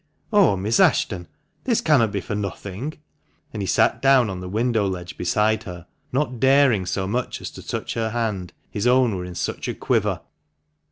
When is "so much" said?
6.87-7.39